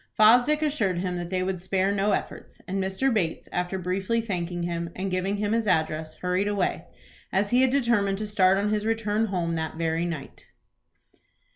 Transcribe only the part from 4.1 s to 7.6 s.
thanking him, and giving him his address, hurried away, as